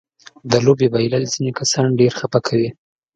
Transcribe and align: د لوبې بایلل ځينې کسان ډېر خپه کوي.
د 0.51 0.53
لوبې 0.65 0.87
بایلل 0.93 1.23
ځينې 1.33 1.51
کسان 1.59 1.85
ډېر 1.99 2.11
خپه 2.19 2.39
کوي. 2.47 2.69